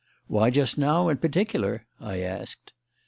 "Why 0.25 0.49
just 0.49 0.79
now, 0.79 1.09
in 1.09 1.17
particular?" 1.17 1.85
I 1.99 2.21
asked. 2.21 2.73